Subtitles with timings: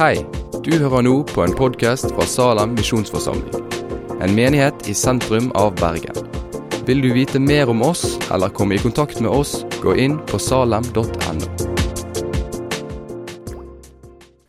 [0.00, 0.22] Hei,
[0.64, 3.66] du hører nå på en podkast fra Salem misjonsforsamling.
[4.24, 6.16] En menighet i sentrum av Bergen.
[6.88, 10.40] Vil du vite mer om oss eller komme i kontakt med oss, gå inn på
[10.40, 11.50] salem.no.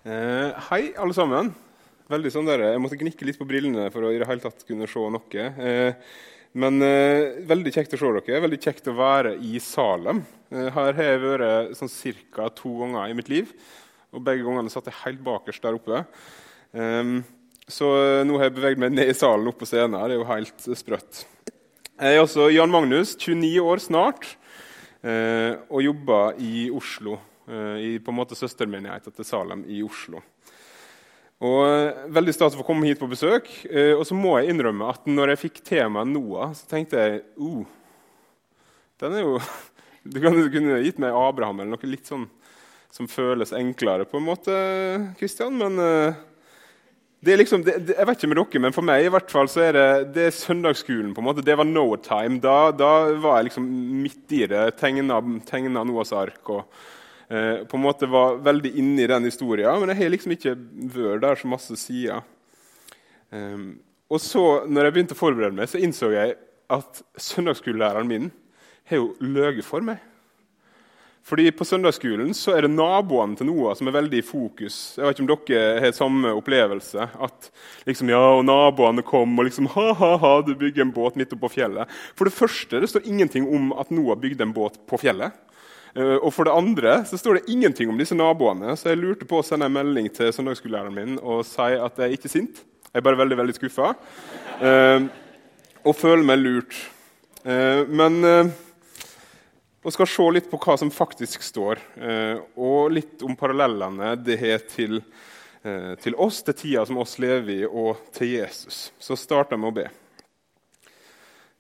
[0.08, 1.52] Eh, hei, alle sammen.
[2.16, 4.64] Veldig sånn der, Jeg måtte gnikke litt på brillene for å i det hele tatt
[4.64, 5.52] kunne se noe.
[5.68, 6.18] Eh,
[6.64, 8.46] men eh, veldig kjekt å se dere.
[8.48, 10.24] Veldig kjekt å være i Salem.
[10.48, 13.52] Eh, her har jeg vært sånn cirka to ganger i mitt liv.
[14.12, 16.04] Og begge gangene satt jeg helt bakerst der oppe.
[16.72, 17.22] Um,
[17.72, 19.96] så eh, nå har jeg beveget meg ned i salen opp på scenen.
[19.96, 21.24] Det er jo helt sprøtt.
[22.02, 24.26] Jeg er også Jan Magnus, 29 år snart,
[25.06, 27.20] eh, og jobber i Oslo.
[27.48, 30.22] Eh, I på en måte søstermenigheten til Salem i Oslo.
[31.42, 33.50] Og eh, Veldig stas å få komme hit på besøk.
[33.70, 37.24] Eh, og så må jeg innrømme at når jeg fikk temaet Noah, så tenkte jeg
[37.40, 37.64] uh,
[39.02, 39.40] den er jo,
[40.12, 42.26] Du kunne gitt meg Abraham eller noe litt sånn
[42.92, 44.56] som føles enklere, på en måte,
[45.20, 45.56] Kristian.
[45.58, 46.20] Men uh,
[47.22, 49.32] det er liksom, det, det, jeg vet ikke med dere, men for meg i hvert
[49.32, 51.14] fall så er det, det er søndagsskolen.
[51.16, 52.40] på en måte, Det var no time.
[52.44, 53.70] Da, da var jeg liksom
[54.02, 54.66] midt i det.
[54.82, 56.42] Tegna, tegna Noas ark.
[56.50, 56.66] og
[57.32, 60.58] uh, på en måte var veldig inne i den historien, men jeg har liksom ikke
[60.98, 62.28] vært der så masse sider.
[63.32, 63.80] Um,
[64.12, 66.36] og så, når jeg begynte å forberede meg, så innså jeg
[66.72, 68.32] at søndagsskolelæreren min
[68.90, 70.02] har jo løyet for meg.
[71.24, 74.78] Fordi På søndagsskolen så er det naboene til Noah som er veldig i fokus.
[74.98, 77.06] Jeg vet ikke om dere har samme opplevelse.
[77.22, 77.52] At
[77.88, 81.54] liksom, ja, og naboene kom og liksom ha-ha-ha, du bygger en båt midt oppe på
[81.60, 81.92] fjellet.
[82.18, 85.38] For det første det står ingenting om at Noah bygde en båt på fjellet.
[85.92, 88.74] Uh, og for det andre så står det ingenting om disse naboene.
[88.80, 92.08] Så jeg lurte på å sende en melding til søndagsskolelæreren min og si at jeg
[92.08, 92.64] er ikke sint.
[92.92, 93.94] Jeg er bare veldig veldig skuffa.
[94.64, 95.08] Uh,
[95.86, 96.76] og føler meg lurt.
[97.46, 98.22] Uh, men
[99.82, 104.38] og skal se litt på hva som faktisk står, eh, og litt om parallellene det
[104.38, 105.02] har til,
[105.64, 108.92] eh, til oss, til tida som oss lever i, og til Jesus.
[109.00, 109.88] Så starter jeg med å be.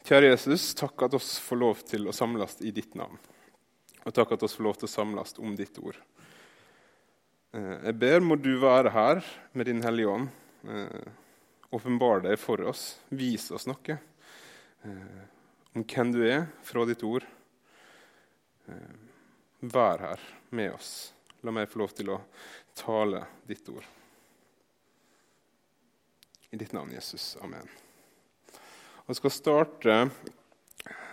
[0.05, 3.17] Kjære Jesus, takk at oss får lov til å samles i ditt navn.
[4.05, 5.97] Og takk at oss får lov til å samles om ditt ord.
[7.53, 10.29] Eh, jeg ber, må du være her med Din Hellige Ånd.
[11.73, 12.99] Åpenbar deg for oss.
[13.09, 13.97] Vis oss noe
[15.73, 17.25] om hvem du er fra ditt ord.
[18.71, 18.93] Eh,
[19.59, 21.11] vær her med oss.
[21.43, 22.21] La meg få lov til å
[22.77, 23.85] tale ditt ord.
[26.51, 27.35] I ditt navn, Jesus.
[27.43, 27.67] Amen.
[29.07, 29.97] Og skal starte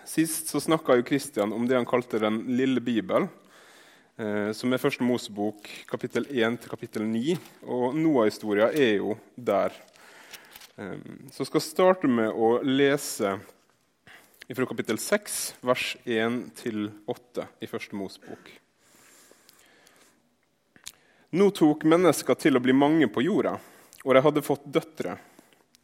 [0.09, 3.27] Sist så snakka Kristian om det han kalte Den lille bibel,
[4.17, 7.37] eh, som er Første Mosebok, kapittel 1 til kapittel 9.
[7.69, 9.77] Og Noah-historia er jo der.
[10.81, 10.97] Eh,
[11.35, 13.37] så skal starte med å lese
[14.57, 18.47] fra kapittel 6, vers 1-8 i Første Mosbok.
[21.37, 23.59] Nå tok mennesker til å bli mange på jorda,
[24.07, 25.19] og de hadde fått døtre.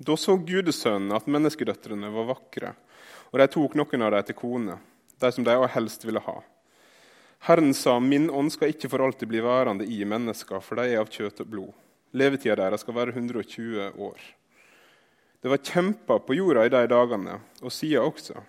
[0.00, 2.70] Da så gudesønnene at menneskedøtrene var vakre,
[3.28, 4.78] og de tok noen av dem til kone,
[5.20, 6.38] de som de helst ville ha.
[7.44, 11.02] Herren sa, min ånd skal ikke for alltid bli værende i mennesker, for de er
[11.02, 11.76] av kjøtt og blod.
[12.16, 14.24] Levetida deres skal være 120 år.
[15.44, 18.40] Det var kjemper på jorda i de dagene, og sida også.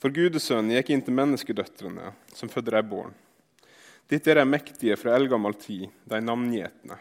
[0.00, 3.12] For gudesønnen gikk inn til menneskedøtrene, som fødte ei barn.
[4.08, 6.96] Dette er de mektige fra eldgammel tid, de navngjetne.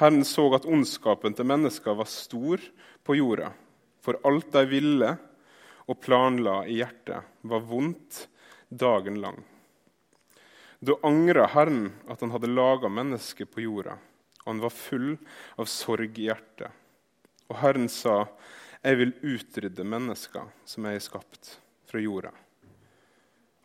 [0.00, 2.64] Herren så at ondskapen til mennesker var stor
[3.04, 3.52] på jorda,
[4.00, 5.12] for alt de ville
[5.90, 8.24] og planla i hjertet, var vondt
[8.72, 9.44] dagen lang.
[10.80, 14.00] Da angra Herren at han hadde laga mennesket på jorda,
[14.40, 15.10] og han var full
[15.60, 16.70] av sorg i hjertet.
[17.52, 18.24] Og Herren sa,
[18.80, 21.58] 'Jeg vil utrydde mennesker som jeg har skapt'
[21.90, 22.30] fra jorda.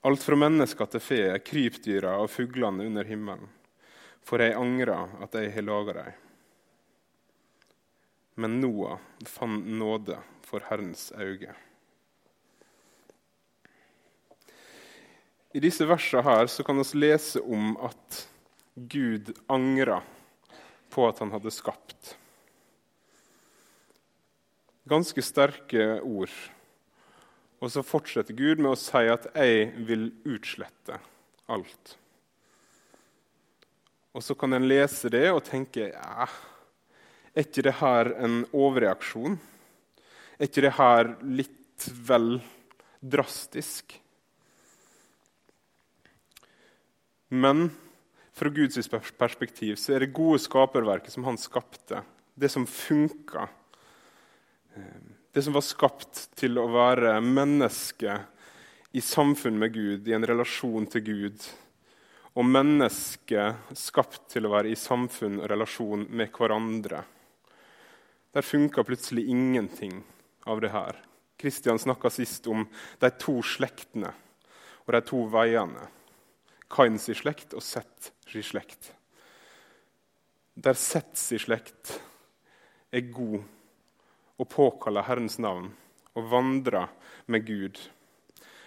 [0.02, 3.50] Alt fra mennesker til fe, krypdyra og fuglene under himmelen.
[4.26, 6.22] For jeg angrer at jeg har laga dem.
[8.42, 9.00] Men Noah
[9.30, 11.54] fant nåde for Herrens øyne.
[15.56, 18.26] I disse versene her så kan vi lese om at
[18.76, 20.02] Gud angra
[20.92, 22.18] på at han hadde skapt.
[24.86, 26.34] Ganske sterke ord
[27.66, 31.00] og så fortsetter Gud med å si at 'jeg vil utslette
[31.50, 31.96] alt'.
[34.14, 36.28] Og så kan en lese det og tenke ja,
[37.36, 39.40] er ikke det her en overreaksjon?
[40.40, 42.42] Er ikke det her litt vel
[43.02, 44.00] drastisk?
[47.30, 47.72] Men
[48.32, 52.04] fra Guds perspektiv så er det gode skaperverket som han skapte,
[52.36, 53.50] det som funka,
[54.76, 58.14] eh, det som var skapt til å være menneske
[58.96, 61.48] i samfunn med Gud, i en relasjon til Gud.
[62.36, 67.02] og mennesket skapt til å være i samfunn og relasjon med hverandre.
[68.36, 70.02] Der funka plutselig ingenting
[70.44, 71.00] av det her.
[71.40, 72.68] Kristian snakka sist om
[73.00, 74.12] de to slektene
[74.86, 75.88] og de to veiene.
[76.72, 78.94] Kains slekt og Sett slekt.
[80.56, 82.00] Der Setts slekt
[82.92, 83.44] er god
[84.38, 85.72] og påkaller Herrens navn
[86.16, 86.92] og vandrer
[87.32, 87.80] med Gud,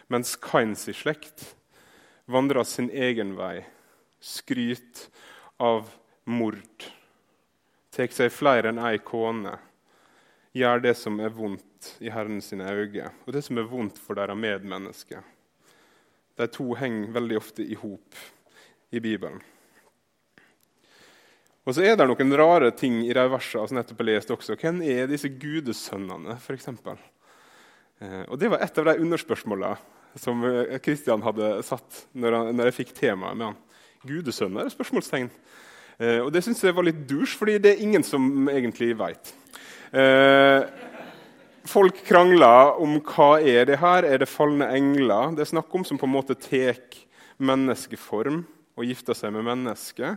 [0.08, 1.54] mens Kains slekt
[2.28, 3.64] vandrer sin egen vei,
[4.20, 5.06] skryt
[5.60, 5.88] av
[6.28, 6.88] mord,
[7.94, 9.56] tar seg flere enn ei kone,
[10.56, 14.18] gjør det som er vondt i Herren sine øyne, og det som er vondt for
[14.18, 15.22] deres medmennesker.
[16.38, 18.18] De to henger veldig ofte i hop
[18.94, 19.40] i Bibelen.
[21.68, 24.54] Og så er det noen rare ting i de versene som nettopp har lest også.
[24.56, 26.70] Hvem er disse gudesønnene, f.eks.?
[28.00, 29.74] Eh, og det var et av de underspørsmålene
[30.16, 30.40] som
[30.80, 33.58] Kristian eh, hadde satt når, han, når jeg fikk temaet med han.
[34.08, 34.70] Gudesønner?
[34.72, 35.28] spørsmålstegn.
[35.98, 39.34] Eh, og det syns jeg var litt dusj, fordi det er ingen som egentlig veit.
[41.68, 45.84] Folk krangler om hva er det her Er det falne engler det er snakk om,
[45.84, 46.76] som på en måte tar
[47.40, 48.42] menneskeform
[48.76, 50.16] og gifter seg med mennesker?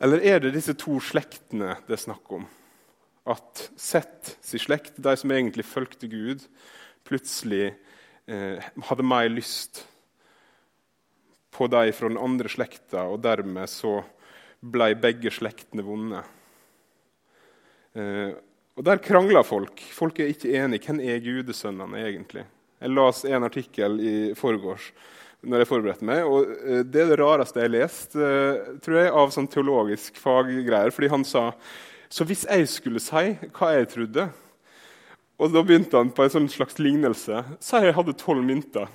[0.00, 2.46] Eller er det disse to slektene det er snakk om?
[3.28, 6.46] At Sett sin slekt, de som egentlig fulgte Gud,
[7.04, 7.74] plutselig
[8.26, 9.84] eh, hadde mer lyst
[11.52, 13.98] på de fra den andre slekta, og dermed så
[14.60, 16.22] ble begge slektene vonde.
[17.92, 18.32] Eh,
[18.80, 19.82] og Der krangler folk.
[19.92, 20.86] Folk er ikke enige.
[20.86, 22.46] Hvem er gudesønnene egentlig?
[22.80, 24.86] Jeg las en artikkel i forgårs
[25.40, 28.98] når jeg forberedte meg, og eh, det er det rareste jeg har lest eh, tror
[29.00, 30.92] jeg, av sånn teologisk faggreier.
[30.94, 31.50] Fordi han sa
[32.10, 34.30] så hvis jeg skulle si hva jeg trodde
[35.40, 37.38] og Da begynte han på en sånn slags lignelse.
[37.64, 38.90] Si jeg hadde tolv mynter.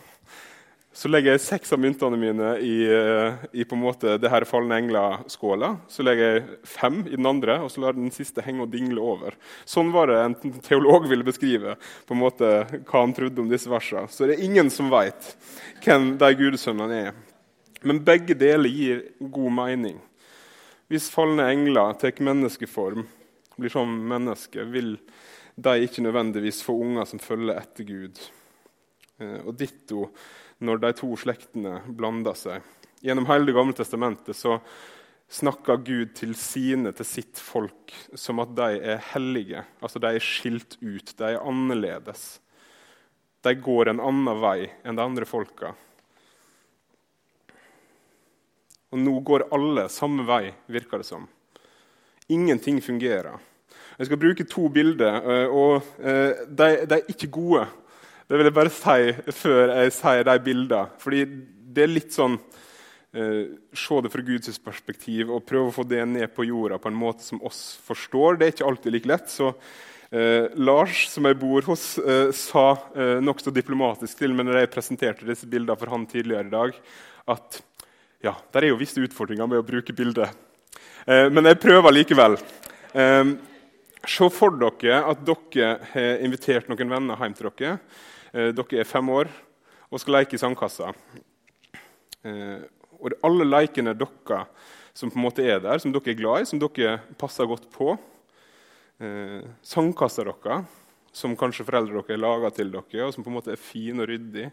[0.95, 4.45] Så legger jeg seks av myntene mine i, eh, i på en måte det her
[4.47, 5.73] falne engler-skåla.
[5.91, 9.03] Så legger jeg fem i den andre, og så lar den siste henge og dingle
[9.03, 9.35] over.
[9.67, 11.73] Sånn var det en teolog ville beskrive
[12.07, 12.51] på en måte
[12.87, 14.07] hva han trodde om disse versene.
[14.07, 15.33] Så det er ingen som veit
[15.83, 17.19] hvem de gudesønnene er.
[17.83, 19.99] Men begge deler gir god mening.
[20.87, 23.03] Hvis falne engler tar menneskeform,
[23.59, 24.95] blir som mennesker, vil
[25.59, 28.25] de ikke nødvendigvis få unger som følger etter Gud.
[29.19, 30.07] Eh, og ditto
[30.63, 32.63] når de to slektene blanda seg.
[33.03, 34.59] Gjennom hele Det gamle testamentet så
[35.31, 39.65] snakker Gud til sine, til sitt folk, som at de er hellige.
[39.81, 42.39] Altså de er skilt ut, de er annerledes.
[43.45, 45.73] De går en annen vei enn de andre folka.
[48.93, 51.27] Og nå går alle samme vei, virker det som.
[52.31, 53.35] Ingenting fungerer.
[53.97, 57.65] Jeg skal bruke to bilder, eh, og eh, de, de er ikke gode.
[58.25, 60.93] Det vil jeg bare si før jeg sier de bildene.
[61.01, 61.25] Fordi
[61.75, 62.39] det er litt sånn
[63.13, 66.89] eh, Se det fra Guds perspektiv og prøve å få det ned på jorda på
[66.89, 68.39] en måte som oss forstår.
[68.39, 69.29] Det er ikke alltid like lett.
[69.29, 69.51] Så
[70.09, 72.65] eh, Lars, som jeg bor hos, eh, sa
[72.97, 76.81] eh, nokså diplomatisk til meg når jeg presenterte disse bildene for han tidligere i dag,
[77.35, 77.61] at
[78.25, 80.33] ja, det er jo visse utfordringer med å bruke bilder.
[81.05, 82.39] Eh, men jeg prøver likevel.
[82.97, 83.35] Eh,
[84.09, 87.75] se for dere at dere har invitert noen venner hjem til dere.
[88.33, 89.29] Eh, dere er fem år
[89.89, 90.93] og skal leke i sandkassa.
[92.25, 92.63] Eh,
[92.99, 94.45] og alle lekene dere
[94.95, 97.67] som på en måte er der, som dere er glad i, som dere passer godt
[97.73, 97.93] på.
[99.03, 100.65] Eh, sandkassa deres,
[101.15, 103.99] som kanskje foreldrene deres har laga til dere, og som på en måte er fin
[103.99, 104.49] og ryddig.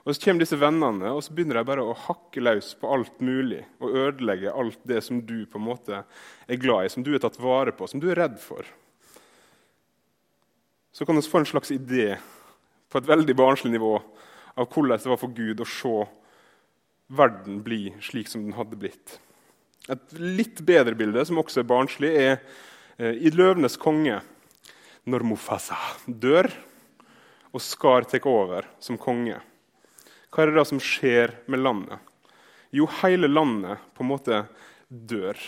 [0.00, 3.18] Og Så kommer disse vennene og så begynner de bare å hakke løs på alt
[3.20, 5.98] mulig og ødelegge alt det som du på en måte
[6.48, 8.64] er glad i, som du er tatt vare på, som du er redd for.
[10.92, 12.16] Så kan vi få en slags idé
[12.90, 13.94] på et veldig barnslig nivå
[14.58, 15.96] av hvordan det var for Gud å se
[17.10, 19.18] verden bli slik som den hadde blitt.
[19.90, 22.34] Et litt bedre bilde, som også er barnslig, er
[22.98, 24.20] eh, i 'Løvenes konge',
[25.06, 26.50] når Mufasa dør
[27.50, 29.40] og Skar tar over som konge.
[30.30, 31.98] Hva er det da som skjer med landet?
[32.70, 34.44] Jo, hele landet på en måte
[34.86, 35.38] dør.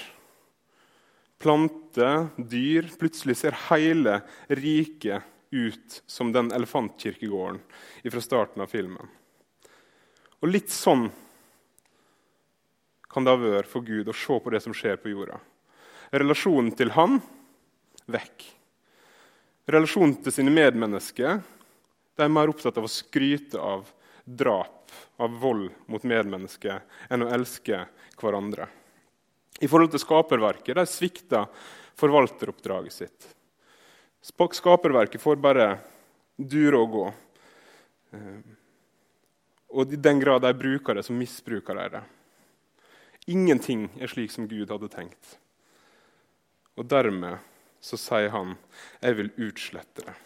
[1.42, 4.20] Planter, dyr Plutselig ser hele
[4.50, 5.22] riket
[5.52, 7.60] ut som den elefantkirkegården
[8.10, 9.08] fra starten av filmen.
[10.40, 11.06] Og litt sånn
[13.12, 15.36] kan det ha vært for Gud å se på det som skjer på jorda.
[16.12, 17.20] Relasjonen til han
[18.10, 18.46] vekk.
[19.68, 21.42] Relasjonen til sine medmennesker
[22.16, 23.86] de er mer opptatt av å skryte av
[24.24, 24.90] drap,
[25.20, 26.80] av vold mot medmennesker,
[27.12, 27.84] enn å elske
[28.20, 28.66] hverandre.
[29.60, 31.44] I forhold til skaperverket de svikta
[32.00, 33.28] forvalteroppdraget sitt.
[34.22, 35.76] Skaperverket får bare
[36.36, 37.06] dure og gå.
[38.14, 38.40] Eh,
[39.72, 42.02] og i den grad de bruker det, så misbruker de det.
[43.32, 45.36] Ingenting er slik som Gud hadde tenkt.
[46.76, 47.38] Og dermed
[47.82, 48.56] så sier han,
[49.02, 50.20] 'Jeg vil utslette det'.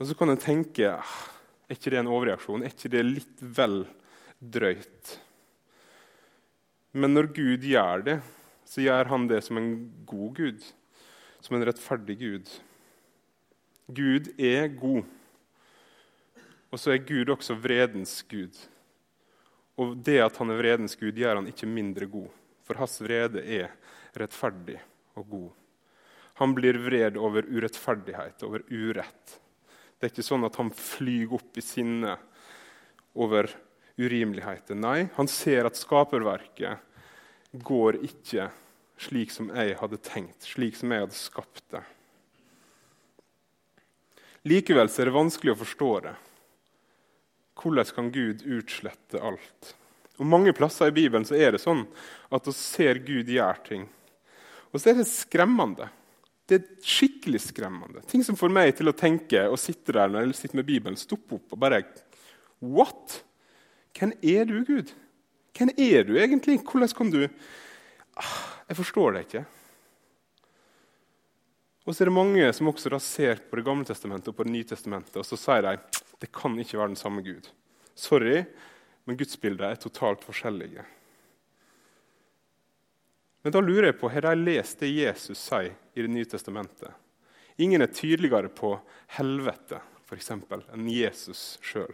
[0.00, 1.28] Og Så kan en tenke ah,
[1.68, 2.62] er ikke det en overreaksjon?
[2.62, 3.86] Er ikke det litt vel
[4.38, 5.18] drøyt?
[6.92, 8.22] Men når Gud gjør det,
[8.64, 10.60] så gjør han det som en god Gud,
[11.44, 12.52] som en rettferdig Gud.
[13.86, 15.04] Gud er god.
[16.72, 18.56] Og så er Gud også vredens Gud.
[19.76, 22.30] Og det at han er vredens Gud, gjør han ikke mindre god.
[22.64, 23.74] For hans vrede er
[24.16, 24.78] rettferdig
[25.18, 25.50] og god.
[26.40, 29.36] Han blir vred over urettferdighet, over urett.
[29.94, 32.16] Det er ikke sånn at han flyr opp i sinne
[33.14, 33.52] over
[34.00, 34.74] urimeligheter.
[34.78, 38.48] Nei, han ser at skaperverket går ikke
[39.00, 41.82] slik som jeg hadde tenkt, slik som jeg hadde skapt det.
[44.44, 46.14] Likevel er det vanskelig å forstå det.
[47.56, 49.74] Hvordan kan Gud utslette alt?
[50.20, 51.86] Og Mange plasser i Bibelen så er det sånn
[52.34, 53.86] at vi ser Gud gjøre ting.
[54.70, 55.88] Og så er det skremmende.
[56.44, 58.02] Det er skikkelig skremmende.
[58.10, 60.98] Ting som får meg til å tenke og sitte der når jeg sitter med Bibelen,
[61.00, 61.80] stoppe opp og bare
[62.60, 63.22] What?
[63.96, 64.92] Hvem er du, Gud?
[65.56, 66.58] Hvem er du egentlig?
[66.66, 67.22] Hvordan kan du
[68.68, 69.44] Jeg forstår det ikke.
[71.84, 74.54] Og så er det mange som også ser på Det gamle testamentet og på Det
[74.54, 75.76] nye testamentet, og så sier de
[76.22, 77.50] det kan ikke være den samme Gud.
[77.94, 78.44] Sorry,
[79.04, 80.84] men gudsbildene er totalt forskjellige.
[83.44, 86.94] Men da lurer jeg på, har de lest det Jesus sier i Det nye testamentet?
[87.60, 88.78] Ingen er tydeligere på
[89.18, 91.92] helvete for eksempel, enn Jesus sjøl.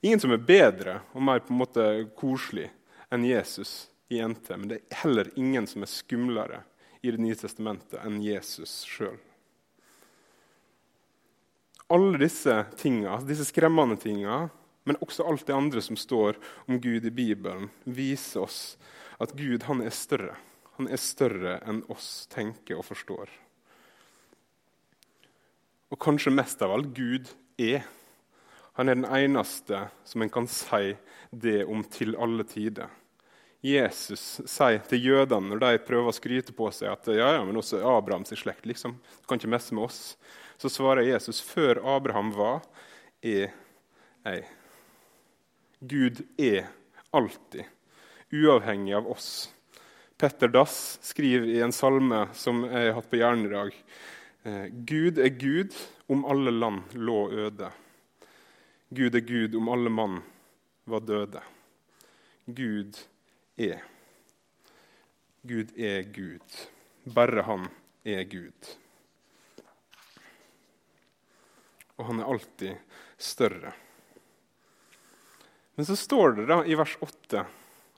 [0.00, 1.86] Ingen som er bedre og mer på en måte
[2.18, 2.68] koselig
[3.10, 6.62] enn Jesus i NT, men det er heller ingen som er skumlere
[7.02, 9.18] i Det nye testamentet enn Jesus sjøl.
[11.92, 14.48] Alle disse tinga, disse skremmende tinga,
[14.86, 18.60] men også alt det andre som står om Gud i Bibelen, viser oss
[19.22, 20.34] at Gud han er større.
[20.78, 23.30] Han er større enn oss tenker og forstår.
[25.94, 27.30] Og kanskje mest av alt Gud
[27.62, 27.86] er.
[28.76, 30.96] Han er den eneste som en kan si
[31.30, 32.90] det om til alle tider.
[33.64, 37.56] Jesus sier til jødene når de prøver å skryte på seg at ja, ja, men
[37.58, 40.00] også Abrahams slekt liksom, du kan ikke messe med oss,
[40.60, 42.62] så svarer Jesus før Abraham var,
[43.24, 43.50] er
[44.26, 44.44] jeg.
[45.80, 46.70] Gud er
[47.14, 47.66] alltid,
[48.32, 49.28] uavhengig av oss.
[50.16, 53.74] Petter Dass skriver i en salme som jeg har hatt på hjernen i dag
[54.48, 55.76] eh, Gud er Gud
[56.08, 57.68] om alle land lå øde.
[58.96, 60.22] Gud er Gud om alle mann
[60.88, 61.42] var døde.
[62.46, 62.96] Gud
[63.56, 63.84] er.
[65.42, 66.56] Gud er Gud.
[67.04, 67.68] Bare han
[68.04, 68.70] er Gud.
[71.96, 73.72] Og han er alltid større.
[75.74, 77.46] Men så står det da i vers 8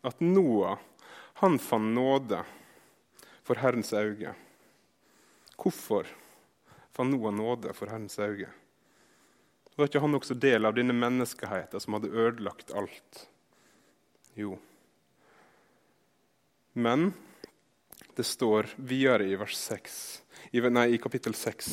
[0.09, 0.79] at Noah
[1.41, 2.43] han fant nåde
[3.47, 4.35] for Herrens øyne.
[5.59, 6.07] Hvorfor
[6.93, 8.51] fant Noah nåde for Herrens øyne?
[9.79, 13.29] Var ikke han også del av denne menneskeheten som hadde ødelagt alt?
[14.35, 14.57] Jo.
[16.79, 17.13] Men
[18.15, 20.23] det står videre i, vers 6,
[20.55, 21.73] i, nei, i kapittel 6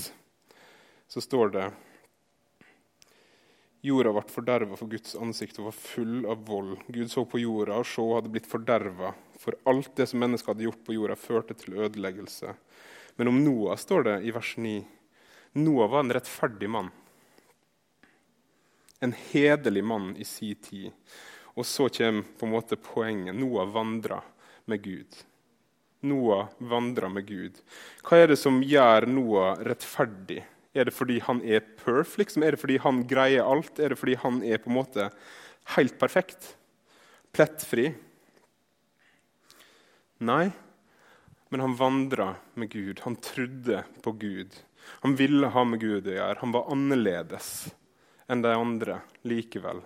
[1.07, 1.65] så står det
[3.85, 6.79] Jorda ble forderva for Guds ansikt og var full av vold.
[6.89, 10.65] Gud så på jorda, og så hadde blitt forderva, for alt det som mennesket hadde
[10.65, 12.57] gjort på jorda, førte til ødeleggelse.
[13.21, 14.75] Men om Noah står det i vers 9
[15.61, 16.89] Noah var en rettferdig mann.
[19.05, 20.89] En hederlig mann i si tid.
[21.53, 23.37] Og så kommer på en måte poenget.
[23.37, 24.23] Noah vandra
[24.69, 25.21] med Gud.
[26.05, 27.61] Noah vandrer med Gud.
[28.05, 30.43] Hva er det som gjør Noah rettferdig?
[30.75, 32.17] Er det fordi han er perf?
[32.19, 32.43] Liksom?
[32.43, 33.79] Er det fordi han greier alt?
[33.79, 35.07] Er det fordi han er på en måte
[35.77, 36.51] helt perfekt?
[37.35, 37.89] Plettfri?
[40.25, 40.51] Nei,
[41.49, 43.01] men han vandra med Gud.
[43.07, 44.55] Han trodde på Gud.
[45.03, 46.39] Han ville ha med Gud å gjøre.
[46.43, 47.49] Han var annerledes
[48.31, 49.81] enn de andre likevel.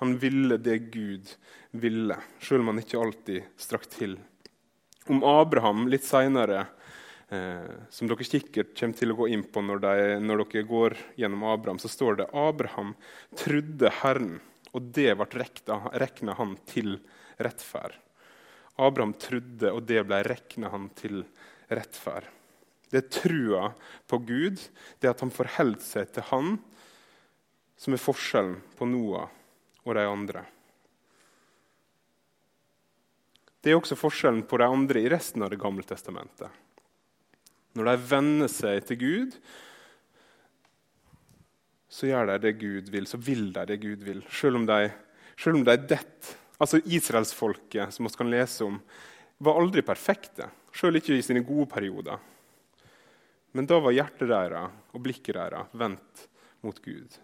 [0.00, 1.28] Han ville det Gud
[1.70, 4.14] ville, selv om han ikke alltid strakk til.
[5.12, 6.62] Om Abraham litt seinere,
[7.28, 10.96] eh, som dere sikkert kommer til å gå inn på når, de, når dere går
[11.20, 12.94] gjennom Abraham, så står det Abraham
[13.42, 14.38] trodde Herren,
[14.72, 15.44] og det ble
[16.00, 16.94] regna han til
[17.36, 17.98] rettferd.
[18.80, 21.26] Abraham trodde, og det ble regna han til
[21.68, 22.30] rettferd.
[22.88, 23.66] Det er trua
[24.08, 24.64] på Gud,
[24.96, 26.56] det at han forholder seg til Han,
[27.76, 29.28] som er forskjellen på Noah
[29.84, 30.44] og de andre.
[33.60, 36.48] Det er også forskjellen på de andre i resten av Det gamle testamentet.
[37.76, 39.36] Når de venner seg til Gud,
[41.90, 44.22] så gjør de det Gud vil, så vil de det Gud vil.
[44.32, 44.90] Selv om de,
[45.38, 48.74] selv om de detter Altså Israelsfolket, som vi kan lese om,
[49.40, 52.20] var aldri perfekte, sjøl ikke i sine gode perioder.
[53.56, 56.26] Men da var hjertet deres og blikket deres vendt
[56.60, 57.16] mot Gud.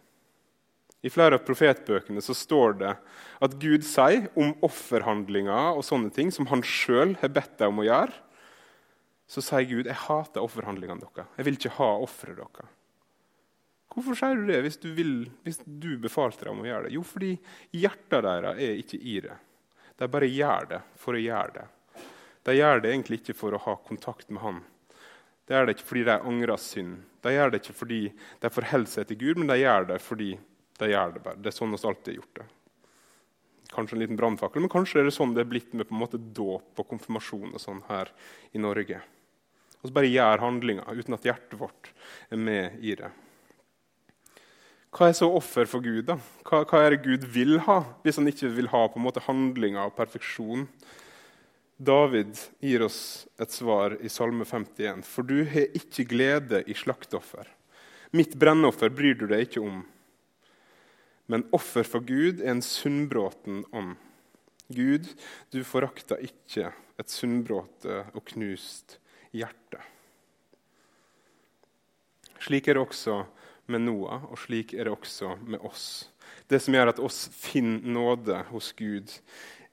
[1.07, 2.93] I flere av profetbøkene så står det
[3.45, 7.83] at Gud sier om offerhandlinger og sånne ting som han sjøl har bedt deg om
[7.85, 8.17] å gjøre.
[9.31, 11.31] Så sier Gud jeg hater offerhandlingene deres.
[11.39, 12.75] Jeg vil ikke ha offeret deres.
[13.97, 15.13] Hvorfor sier du det hvis du, vil,
[15.47, 16.97] hvis du befalte dem om å gjøre det?
[16.99, 17.31] Jo, fordi
[17.73, 19.39] hjertet deres er ikke i det.
[19.97, 21.69] De bare gjør det for å gjøre det.
[22.47, 24.61] De gjør det egentlig ikke for å ha kontakt med Han.
[25.47, 26.99] De gjør det ikke fordi de angrer synd.
[27.23, 28.03] De gjør det ikke fordi
[28.43, 30.31] de forholder seg til Gud, men de gjør det fordi
[30.81, 31.41] de gjør det bare.
[31.41, 32.47] Det er sånn vi alltid har gjort det.
[33.73, 36.03] Kanskje en liten brannfakkel, men kanskje er det sånn det er blitt med på en
[36.05, 38.13] måte dåp og konfirmasjon og sånn her
[38.55, 39.03] i Norge.
[39.83, 41.93] Så bare gjør handlinga uten at hjertet vårt
[42.33, 43.11] er med i det.
[44.97, 46.07] Hva er så offer for Gud?
[46.09, 46.17] da?
[46.47, 49.25] Hva, hva er det Gud vil ha, hvis han ikke vil ha på en måte
[49.27, 50.65] handlinger og perfeksjon?
[51.77, 55.05] David gir oss et svar i Salme 51.
[55.05, 57.51] For du har ikke glede i slaktoffer.
[58.17, 59.83] Mitt brennoffer bryr du deg ikke om.
[61.27, 63.97] Men offer for Gud er en sunnbråten ånd.
[64.69, 65.07] Gud,
[65.51, 68.99] du forakter ikke et sunnbråte og knust
[69.35, 69.83] hjerte.
[72.43, 73.21] Slik er det også
[73.71, 76.09] med Noah, og slik er det også med oss.
[76.47, 79.11] Det som gjør at oss finner nåde hos Gud,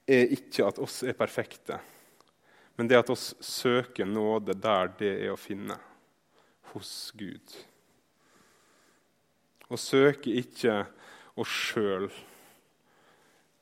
[0.06, 1.78] er ikke at oss er perfekte,
[2.76, 5.78] men det at oss søker nåde der det er å finne,
[6.74, 7.54] hos Gud.
[9.70, 10.82] Å søke ikke
[11.40, 12.08] oss sjøl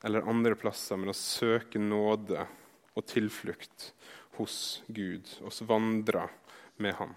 [0.05, 2.47] eller andre plasser, men å søke nåde
[2.93, 3.93] og tilflukt
[4.38, 5.29] hos Gud.
[5.47, 6.26] Oss vandre
[6.83, 7.14] med Han.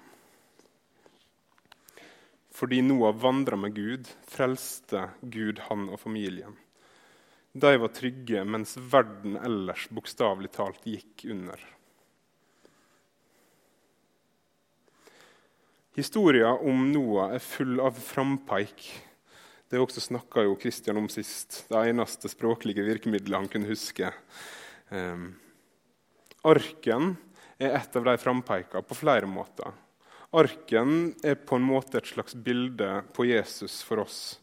[2.56, 6.54] Fordi Noah vandra med Gud, frelste Gud han og familien.
[7.52, 11.60] De var trygge, mens verden ellers bokstavelig talt gikk under.
[16.00, 18.88] Historien om Noah er full av frampeik
[19.76, 21.66] det også snakka jo Kristian om sist.
[21.70, 24.12] Det eneste språklige virkemidlet han kunne huske.
[24.90, 25.34] Um,
[26.46, 27.16] arken
[27.60, 29.74] er et av de frampeika på flere måter.
[30.36, 34.40] Arken er på en måte et slags bilde på Jesus for oss.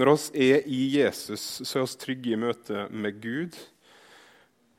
[0.00, 3.56] Når oss er i Jesus, så er vi trygge i møte med Gud.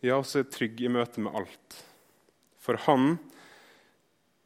[0.02, 1.82] Ja, vi er trygge i møte med alt.
[2.62, 3.16] For han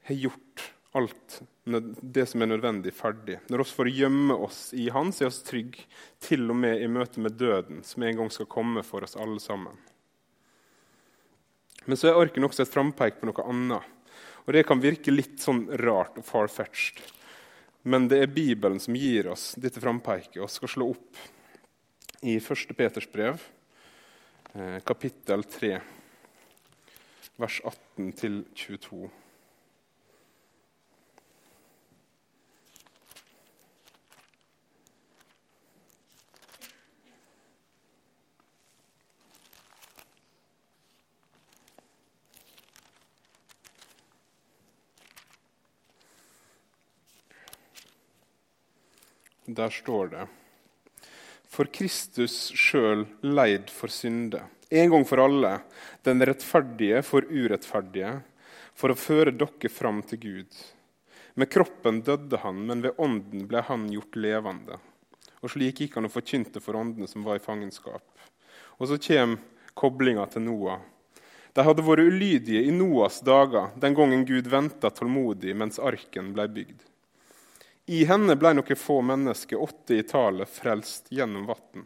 [0.08, 3.40] har gjort alt det som er nødvendig, ferdig.
[3.50, 5.86] Når vi får gjemme oss i Han, så er vi trygge
[6.22, 9.42] til og med i møte med døden, som en gang skal komme for oss alle
[9.42, 9.74] sammen.
[11.86, 13.92] Men så er arken også et frampeik på noe annet.
[14.46, 17.02] Og Det kan virke litt sånn rart og far-fetched.
[17.86, 20.38] Men det er Bibelen som gir oss dette frampeiket.
[20.42, 21.20] Vi skal slå opp
[22.26, 22.74] i 1.
[22.78, 23.42] Peters brev,
[24.54, 25.82] eh, kapittel 3,
[27.38, 28.12] vers 18
[28.54, 29.10] 22.
[49.56, 50.24] Der står det
[51.48, 55.52] For Kristus sjøl leid for synde, en gang for alle,
[56.04, 58.18] den rettferdige for urettferdige,
[58.76, 60.58] for å føre dere fram til Gud.
[61.40, 64.80] Med kroppen døde han, men ved ånden ble han gjort levende.
[65.40, 68.04] Og slik gikk han og forkynte for åndene som var i fangenskap.
[68.80, 69.40] Og så kommer
[69.76, 70.82] koblinga til Noah.
[71.56, 76.50] De hadde vært ulydige i Noas dager, den gangen Gud venta tålmodig mens arken ble
[76.52, 76.84] bygd.
[77.86, 81.86] I henne ble noen få mennesker, åtte i tallet, frelst gjennom vann.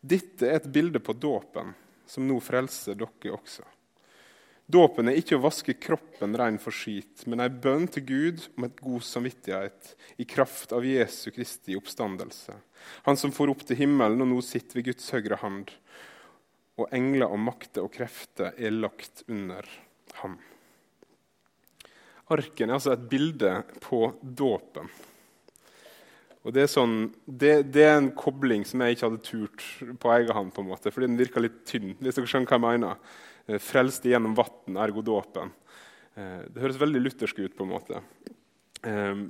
[0.00, 1.74] Dette er et bilde på dåpen,
[2.08, 3.66] som nå frelser dere også.
[4.64, 8.64] Dåpen er ikke å vaske kroppen ren for skit, men ei bønn til Gud om
[8.64, 12.56] et god samvittighet i kraft av Jesu Kristi oppstandelse.
[13.04, 15.68] Han som for opp til himmelen og nå sitter ved Guds høyre hand.
[16.80, 19.68] Og engler og makter og krefter er lagt under
[20.22, 20.40] ham.
[22.32, 23.50] Arken er altså et bilde
[23.84, 24.88] på dåpen.
[26.44, 29.62] Og det er, sånn, det, det er, en kobling som jeg ikke hadde turt
[30.00, 31.94] på egen hånd, på en måte, fordi den virka litt tynn.
[32.00, 33.14] hvis dere skjønner hva jeg mener.
[33.46, 35.54] Eh, frelst gjennom vann, ergo dåpen.
[36.16, 37.56] Eh, det høres veldig luthersk ut.
[37.56, 38.02] på en måte.
[38.84, 39.24] Eh,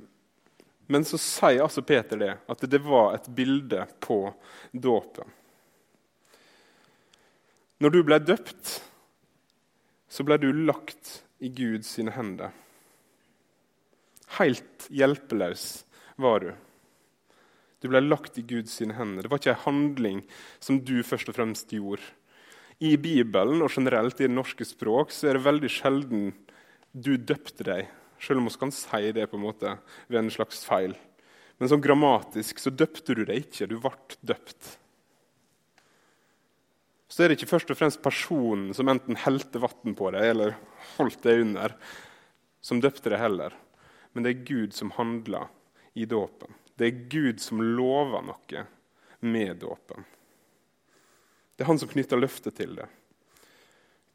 [0.87, 4.19] men så sier altså Peter det, at det var et bilde på
[4.71, 5.31] dåpen.
[7.79, 8.75] Når du ble døpt,
[10.07, 12.51] så ble du lagt i Guds hender.
[14.39, 15.85] Helt hjelpeløs
[16.21, 16.51] var du.
[17.81, 19.23] Du ble lagt i Guds hender.
[19.23, 20.21] Det var ikke en handling
[20.63, 22.01] som du først og fremst gjorde.
[22.83, 26.31] I Bibelen og generelt i det norske språk så er det veldig sjelden
[26.91, 29.75] du døpte deg, selv om vi kan si det på en måte
[30.07, 30.95] ved en slags feil.
[31.59, 33.93] Men sånn grammatisk så døpte du deg ikke, du ble
[34.27, 34.73] døpt.
[37.07, 40.57] Så er det ikke først og fremst personen som enten helte vann på deg eller
[40.97, 41.77] holdt deg under,
[42.65, 43.55] som døpte deg heller.
[44.15, 45.49] Men det er Gud som handler
[45.93, 46.53] i dåpen.
[46.75, 48.65] Det er Gud som lover noe
[49.19, 50.05] med dåpen.
[51.55, 52.87] Det er han som knytter løftet til det.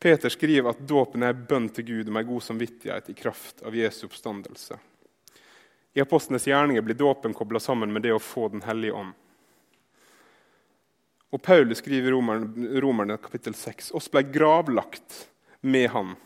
[0.01, 3.77] Peter skriver at dåpen er bønn til Gud om ei god samvittighet i kraft av
[3.77, 4.79] Jesu oppstandelse.
[5.93, 9.13] I apostlenes gjerninger blir dåpen kobla sammen med det å få Den hellige ånd.
[11.31, 15.27] Og Paulus skriver i Romerne, Romerne kapittel 6 oss ble gravlagt
[15.61, 16.17] med Han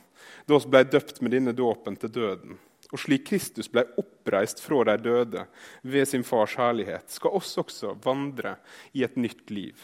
[0.47, 2.59] da oss ble døpt med denne dåpen til døden.
[2.95, 5.45] Og slik Kristus ble oppreist fra de døde
[5.83, 8.55] ved sin fars herlighet, skal oss også vandre
[8.95, 9.81] i et nytt liv.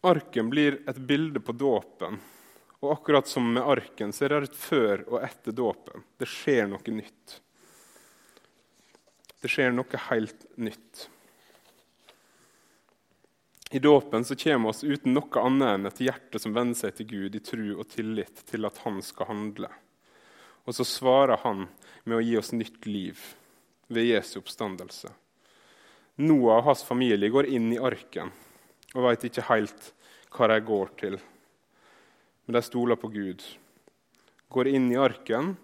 [0.00, 2.18] Arken blir et bilde på dåpen.
[2.80, 6.02] Og akkurat som med arken så er det et før og etter dåpen.
[6.18, 7.38] Det skjer noe nytt.
[9.38, 11.08] Det skjer noe helt nytt.
[13.70, 17.10] I dåpen så kommer oss uten noe annet enn et hjerte som venner seg til
[17.10, 19.70] Gud i tro og tillit til at Han skal handle.
[20.68, 21.64] Og så svarer Han
[22.04, 23.20] med å gi oss nytt liv
[23.88, 25.08] ved Jesu oppstandelse.
[26.20, 28.34] Noah og hans familie går inn i arken
[28.94, 29.92] og veit ikke helt
[30.34, 31.16] hva de går til.
[32.44, 33.44] Men de stoler på Gud.
[34.52, 35.54] Går inn i arken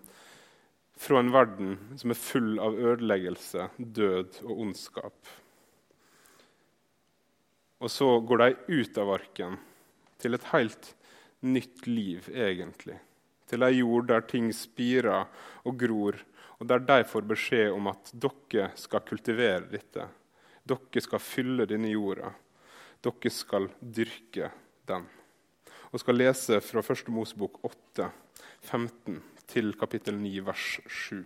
[0.96, 5.32] fra en verden som er full av ødeleggelse, død og ondskap.
[7.84, 9.58] Og så går de ut av arken
[10.22, 10.94] til et helt
[11.44, 12.96] nytt liv, egentlig.
[13.50, 15.26] Til ei jord der ting spirer
[15.64, 16.16] og gror,
[16.58, 20.06] og der de får beskjed om at dere skal kultivere dette.
[20.64, 22.32] Dere skal fylle denne jorda.
[23.04, 24.50] Dere skal dyrke
[24.88, 25.06] den.
[25.92, 27.08] Og skal lese fra 1.
[27.12, 28.08] Mosebok 8,
[28.64, 31.20] 15 til kapittel 9, vers 7.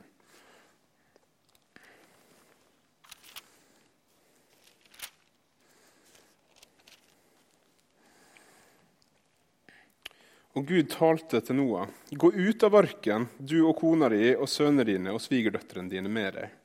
[10.58, 14.86] Og Gud talte til Noah.: Gå ut av arken, du og kona di og sønnene
[14.88, 16.56] dine og svigerdøtrene dine med deg.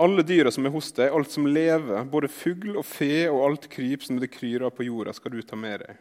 [0.00, 3.68] Alle dyra som er hos deg, alt som lever, både fugl og fe og alt
[3.68, 5.98] kryp som det kryr av på jorda, skal du ta med deg.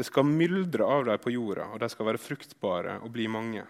[0.00, 3.66] Det skal myldre av dem på jorda, og de skal være fruktbare og bli mange.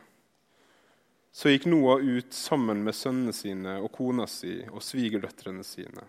[1.34, 6.06] Så gikk Noah ut sammen med sønnene sine og kona si og svigerdøtrene sine.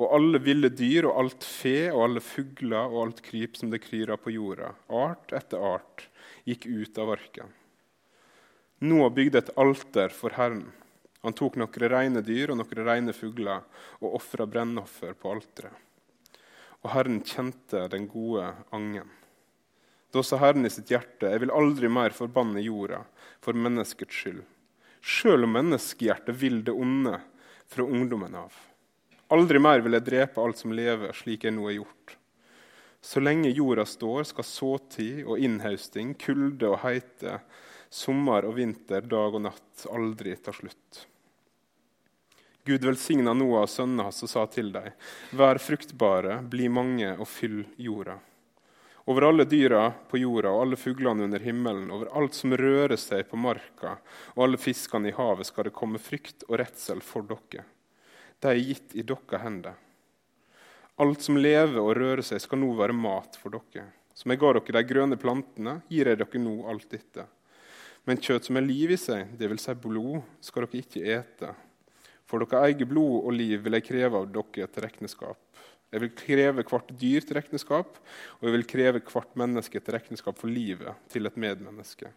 [0.00, 3.82] Og alle ville dyr og alt fe og alle fugler og alt kryp som det
[3.84, 6.06] kryr av på jorda, art etter art,
[6.48, 7.50] gikk ut av arken.
[8.82, 10.70] Noah bygde et alter for Herren
[11.22, 13.62] han tok noen reine dyr og noen reine fugler
[14.02, 15.74] og ofra brennoffer på alteret.
[16.82, 19.06] Og Herren kjente den gode angen.
[20.12, 23.04] Da sa Herren i sitt hjerte, jeg vil aldri mer forbanne jorda
[23.40, 24.42] for menneskets skyld,
[24.98, 27.14] sjøl om menneskehjertet vil det onde
[27.70, 28.50] fra ungdommen av.
[29.32, 32.16] Aldri mer vil jeg drepe alt som lever, slik jeg nå har gjort.
[33.02, 37.40] Så lenge jorda står, skal såtid og innhausting, kulde og heite,
[37.90, 41.06] sommer og vinter, dag og natt aldri ta slutt.
[42.62, 44.92] Gud velsigna Noah og sønnene hans og sa til dem.:
[45.34, 48.20] Vær fruktbare, bli mange og fyll jorda.
[49.10, 53.26] Over alle dyra på jorda og alle fuglene under himmelen, over alt som rører seg
[53.32, 53.96] på marka,
[54.36, 57.66] og alle fiskene i havet, skal det komme frykt og redsel for dere.
[58.42, 59.78] De er gitt i deres hender.
[61.00, 63.88] Alt som lever og rører seg, skal nå være mat for dere.
[64.14, 67.26] Som jeg ga dere de grønne plantene, gir jeg dere nå alt dette.
[68.04, 69.68] Men kjøtt som er liv i seg, dvs.
[69.68, 71.54] Si blod, skal dere ikke ete
[72.32, 75.40] for dere eier blod og liv vil jeg kreve av dere til regnskap.
[75.92, 77.98] Jeg vil kreve hvert dyr til regnskap,
[78.38, 82.08] og jeg vil kreve hvert menneske til regnskap for livet til et medmenneske.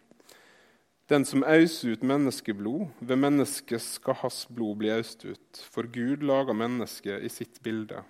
[1.06, 5.60] Den som auser ut menneskeblod, ved mennesket skal hans blod bli øst ut.
[5.70, 8.02] For Gud lager mennesket i sitt bilde.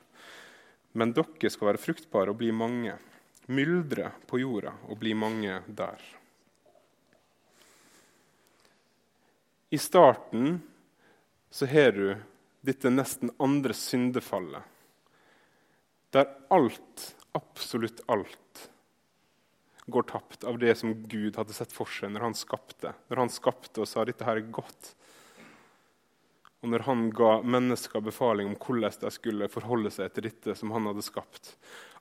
[0.97, 2.95] Men dere skal være fruktbare og bli mange.
[3.53, 6.01] Myldre på jorda og bli mange der.
[9.71, 10.63] I starten
[11.51, 12.17] så har du
[12.65, 14.63] dette nesten andre syndefallet,
[16.15, 17.03] der alt,
[17.37, 18.71] absolutt alt,
[19.87, 22.93] går tapt av det som Gud hadde sett for seg når han skapte.
[23.09, 24.95] Når han skapte og sa dette her er godt.
[26.65, 30.73] Og når han ga mennesker befaling om hvordan de skulle forholde seg til dette som
[30.75, 31.55] han hadde skapt.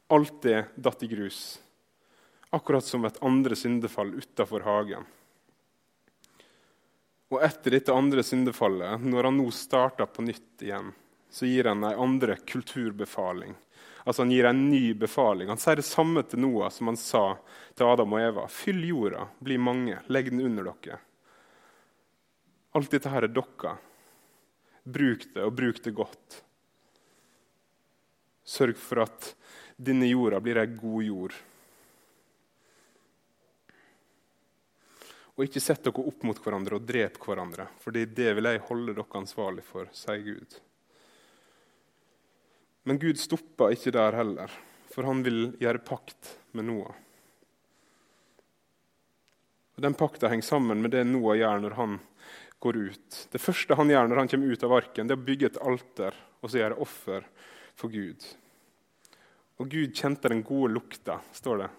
[0.10, 1.60] Alt det datt i grus.
[2.56, 5.06] Akkurat som et andre syndefall utafor hagen.
[7.34, 10.92] Og etter dette andre syndefallet, når han nå starter på nytt igjen,
[11.30, 13.56] så gir han ei andre kulturbefaling.
[14.06, 15.50] Altså Han gir en ny befaling.
[15.50, 17.24] Han sier det samme til Noah som han sa
[17.74, 18.44] til Adam og Eva.
[18.48, 21.00] Fyll jorda, bli mange, legg den under dere.
[22.78, 23.72] Alt dette her er dere.
[24.86, 26.38] Bruk det, og bruk det godt.
[28.46, 29.32] Sørg for at
[29.76, 31.40] denne jorda blir ei god jord.
[35.34, 38.94] Og ikke sett dere opp mot hverandre og drep hverandre, for det vil jeg holde
[38.94, 40.62] dere ansvarlig for, sier Gud.
[42.86, 44.52] Men Gud stopper ikke der heller,
[44.94, 46.94] for han vil gjøre pakt med Noah.
[49.76, 51.98] Og Den pakta henger sammen med det Noah gjør når han
[52.64, 53.18] går ut.
[53.34, 55.62] Det første han gjør når han kommer ut av arken, det er å bygge et
[55.66, 57.26] alter og så gjøre offer
[57.76, 58.22] for Gud.
[59.60, 61.72] Og Gud kjente den gode lukta, står det.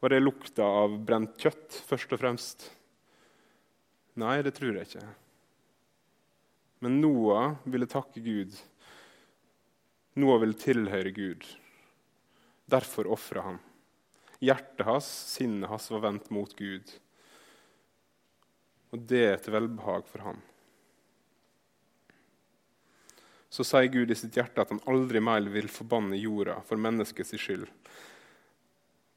[0.00, 2.66] Var det lukta av brent kjøtt først og fremst?
[4.20, 5.06] Nei, det tror jeg ikke.
[6.84, 8.56] Men Noah ville takke Gud
[10.20, 11.46] noe vil tilhøre Gud.
[12.70, 13.60] Derfor ofra han.
[14.44, 16.90] Hjertet hans, sinnet hans, var vendt mot Gud.
[18.94, 20.42] Og det er til velbehag for han.
[23.54, 27.36] Så sier Gud i sitt hjerte at han aldri mer vil forbanne jorda for menneskets
[27.38, 27.68] skyld.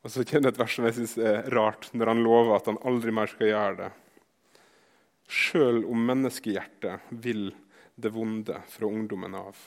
[0.06, 2.70] Og så kjenner jeg et vers som jeg synes er rart, når han lover at
[2.70, 3.90] han aldri mer skal gjøre det.
[5.28, 7.50] Sjøl om menneskehjertet vil
[7.98, 9.58] det vonde fra ungdommen av.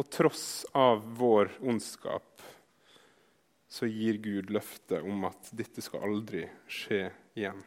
[0.00, 2.42] På tross av vår ondskap
[3.68, 7.02] så gir Gud løftet om at dette skal aldri skje
[7.36, 7.58] igjen.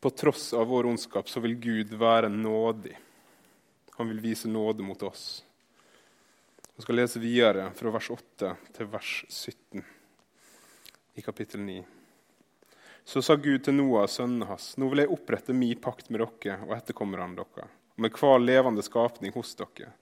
[0.00, 2.94] På tross av vår ondskap så vil Gud være nådig.
[3.98, 5.44] Han vil vise nåde mot oss.
[6.72, 9.84] Vi skal lese videre fra vers 8 til vers 17
[11.20, 11.76] i kapittel 9.
[13.04, 16.62] Så sa Gud til Noah, sønnen hans, nå vil jeg opprette min pakt med dere
[16.64, 19.92] og etterkommerne deres og med hver levende skapning hos dere,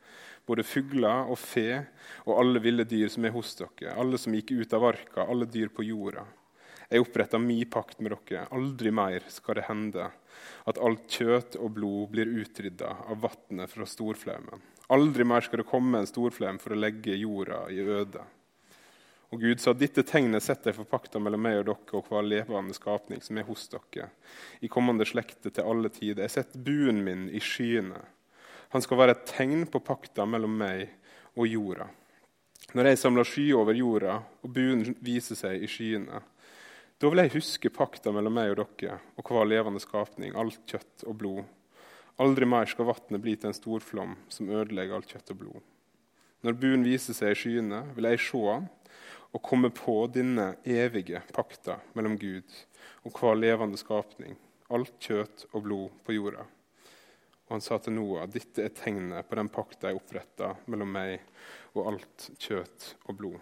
[0.49, 1.83] både fugler og fe
[2.25, 5.49] og alle ville dyr som er hos dere, alle som gikk ut av arka, alle
[5.51, 6.25] dyr på jorda.
[6.89, 8.47] Jeg oppretter min pakt med dere.
[8.57, 10.07] Aldri mer skal det hende
[10.69, 14.63] at alt kjøtt og blod blir utrydda av vannet fra storflaumen.
[14.89, 18.25] Aldri mer skal det komme en storflaum for å legge jorda i øde.
[19.29, 22.25] Og Gud sa, dette tegnet setter jeg for pakta mellom meg og dere og hver
[22.25, 24.09] levende skapning som er hos dere,
[24.65, 26.25] i kommende slekter til alle tider.
[26.25, 28.01] Jeg setter buen min i skyene.
[28.73, 30.87] Han skal være et tegn på pakta mellom meg
[31.37, 31.91] og jorda.
[32.77, 36.23] Når jeg samler sky over jorda, og buen viser seg i skyene,
[36.99, 41.05] da vil jeg huske pakta mellom meg og dere og hver levende skapning, alt kjøtt
[41.05, 41.45] og blod.
[42.19, 45.61] Aldri mer skal vannet bli til en storflom som ødelegger alt kjøtt og blod.
[46.43, 48.67] Når buen viser seg i skyene, vil jeg se han
[49.33, 52.55] å komme på denne evige pakta mellom Gud
[53.05, 54.39] og hver levende skapning,
[54.73, 56.47] alt kjøtt og blod på jorda.
[57.49, 61.23] Og han sa til Noah, dette er tegnet på den pakta jeg oppretta mellom meg
[61.75, 63.39] og alt kjøtt og blod.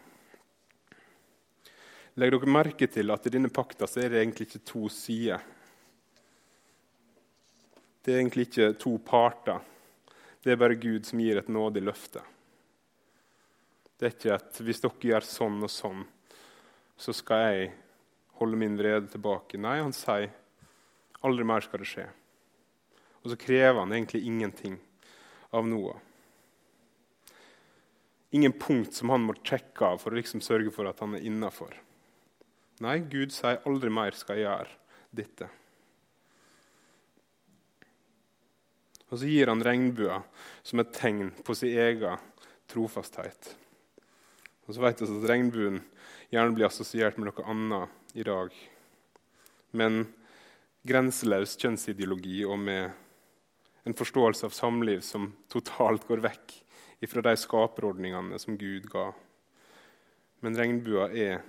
[2.16, 5.42] Legg dere merke til at i denne pakta er det egentlig ikke to sider.
[8.00, 9.58] Det er egentlig ikke to parter.
[10.40, 12.22] Det er bare Gud som gir et nådig løfte.
[13.96, 16.02] Det er ikke at hvis dere gjør sånn og sånn,
[17.00, 17.70] så skal jeg
[18.40, 19.60] holde min vrede tilbake.
[19.60, 20.28] Nei, han sier
[21.24, 22.04] aldri mer skal det skje.
[23.24, 24.76] Og så krever han egentlig ingenting
[25.56, 25.98] av Noah.
[28.36, 31.24] Ingen punkt som han må sjekke av for å liksom sørge for at han er
[31.24, 31.72] innafor.
[32.84, 34.74] Nei, Gud sier aldri mer skal jeg gjøre
[35.16, 35.48] dette.
[39.06, 40.20] Og så gir han regnbua
[40.66, 42.20] som et tegn på sin egen
[42.68, 43.54] trofasthet.
[44.66, 45.80] Og så vet vi at regnbuen
[46.32, 48.54] gjerne blir assosiert med noe annet i dag.
[49.76, 50.06] Men
[50.86, 56.56] grenseløs kjønnsideologi og med en forståelse av samliv som totalt går vekk
[57.06, 59.12] fra de skaperordningene som Gud ga.
[60.42, 61.44] Men regnbua er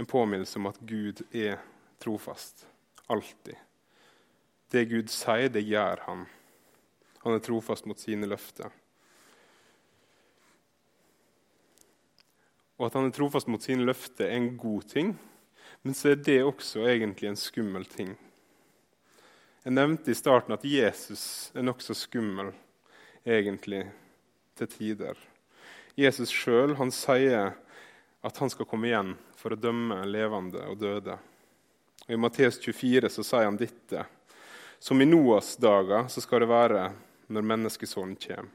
[0.00, 1.58] en påminnelse om at Gud er
[2.00, 2.64] trofast.
[3.12, 3.58] Alltid.
[4.72, 6.24] Det Gud sier, det gjør han.
[7.26, 8.72] Han er trofast mot sine løfter.
[12.78, 15.14] Og at han er trofast mot sine løfter, er en god ting.
[15.84, 18.14] Men så er det også egentlig en skummel ting.
[19.64, 22.50] Jeg nevnte i starten at Jesus er nokså skummel
[23.24, 23.84] egentlig
[24.58, 25.20] til tider.
[25.96, 27.54] Jesus sjøl sier
[28.24, 31.16] at han skal komme igjen for å dømme levende og døde.
[32.04, 34.04] Og I Matteus 24 så sier han dette.
[34.80, 36.90] Som i Noas dager så skal det være
[37.32, 38.50] når menneskesonen kommer.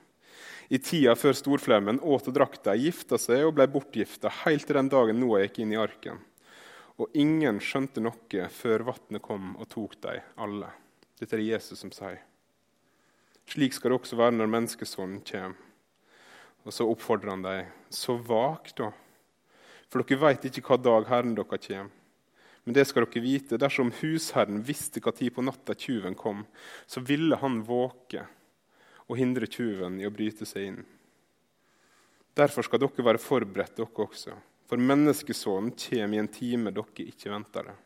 [0.70, 4.78] I tida før storflaumen åt og drakk de, gifta seg og ble bortgifta, helt til
[4.78, 6.20] den dagen Noah gikk inn i arken.
[7.02, 10.70] Og ingen skjønte noe før vannet kom og tok dem alle.
[11.18, 12.22] Dette er det Jesus som sier.
[13.50, 15.58] Slik skal det også være når menneskesonen kommer.
[16.68, 17.70] Og så oppfordrer han dem.
[17.90, 18.92] Så vak, da.
[19.90, 21.96] For dere veit ikke hva dag Herren dere kommer.
[22.68, 26.44] Men det skal dere vite, dersom husherren visste hva tid på natta tyven kom,
[26.86, 28.28] så ville han våke
[29.10, 30.80] og hindre tyven i å bryte seg inn.
[32.38, 34.38] Derfor skal dere være forberedt, dere også.
[34.70, 37.78] For menneskesonen kommer i en time dere ikke venter det.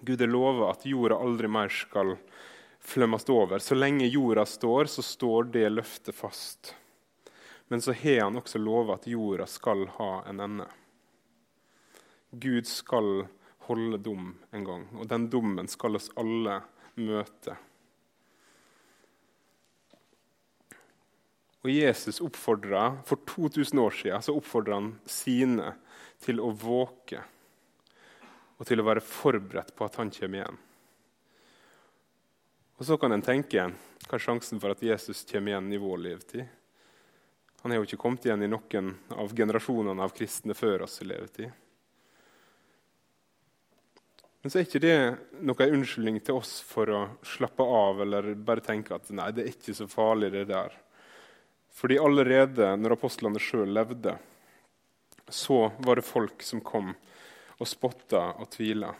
[0.00, 2.14] Gud er lova at jorda aldri mer skal
[2.80, 3.60] flømmes over.
[3.60, 6.74] Så lenge jorda står, så står det løftet fast.
[7.68, 10.66] Men så har han også lova at jorda skal ha en ende.
[12.30, 13.26] Gud skal
[13.68, 16.62] holde dom en gang, og den dommen skal oss alle
[16.96, 17.58] møte.
[21.60, 24.36] Og Jesus oppfordra, For 2000 år siden så
[24.72, 25.74] han sine
[26.20, 27.22] til å våke
[28.60, 30.58] og til å være forberedt på at han kommer igjen.
[32.76, 33.70] Og Så kan en tenke
[34.08, 36.46] hva er sjansen for at Jesus kommer igjen i vår levetid?
[37.62, 41.08] Han har jo ikke kommet igjen i noen av generasjonene av kristne før oss i
[41.08, 41.52] levetid.
[44.40, 44.96] Men så er ikke det
[45.44, 49.52] noen unnskyldning til oss for å slappe av eller bare tenke at nei, det er
[49.52, 50.72] ikke så farlig, det der.
[51.74, 54.16] Fordi allerede når apostlene sjøl levde,
[55.30, 56.92] så var det folk som kom
[57.60, 58.90] og spotta og tvila.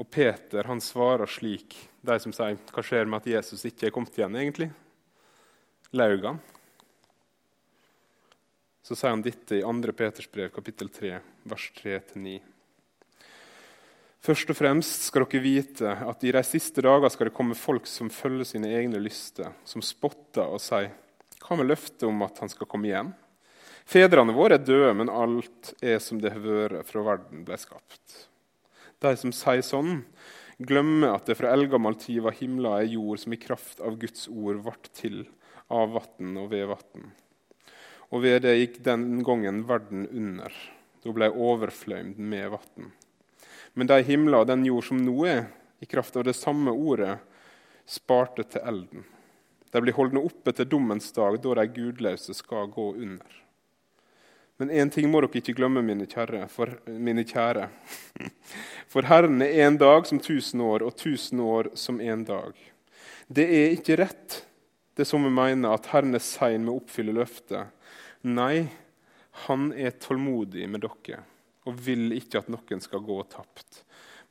[0.00, 3.94] Og Peter han svarer slik, de som sier hva skjer med at Jesus ikke er
[3.94, 4.70] kommet igjen, egentlig?
[5.96, 6.38] Laug han?
[8.86, 9.92] Så sier han dette i 2.
[9.96, 11.18] Peters brev, kapittel 3,
[11.50, 12.38] vers 3-9.
[14.20, 17.86] Først og fremst skal dere vite at i de siste dager skal det komme folk
[17.88, 20.90] som følger sine egne lyster, som spotter og sier
[21.40, 23.14] Hva med løftet om at han skal komme igjen?
[23.88, 28.26] Fedrene våre er døde, men alt er som det har vært fra verden ble skapt.
[29.00, 30.02] De som sier sånn,
[30.60, 34.28] glemmer at det fra eldgammel tid var himla ei jord som i kraft av Guds
[34.28, 35.22] ord ble til
[35.72, 37.08] av vann og ved vann.
[38.10, 40.52] Og ved det gikk den gangen verden under.
[41.00, 42.90] Da ble overfløymd med vann.
[43.72, 45.46] Men de himla og den jord som nå er,
[45.80, 47.16] i kraft av det samme ordet,
[47.88, 49.06] sparte til elden.
[49.70, 53.38] De blir holdne oppe til dommens dag, da de gudløse skal gå under.
[54.60, 56.42] Men én ting må dere ikke glemme, mine kjære.
[56.52, 57.70] For, mine kjære.
[58.92, 62.52] for Herren er én dag som tusen år, og tusen år som én dag.
[63.30, 64.42] Det er ikke rett,
[64.98, 67.72] det som vi mener, at Herren er sein med å oppfylle løftet.
[68.28, 68.66] Nei,
[69.46, 71.22] han er tålmodig med dere
[71.68, 73.82] og vil ikke at noen skal gå tapt,